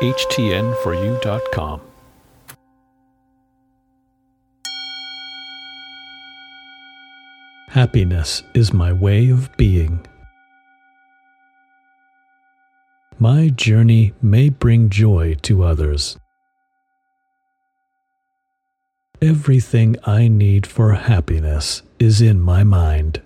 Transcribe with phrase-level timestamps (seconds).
[0.00, 1.80] HTN4U.com.
[7.68, 10.06] Happiness is my way of being.
[13.18, 16.16] My journey may bring joy to others.
[19.20, 23.20] Everything I need for happiness is in my mind.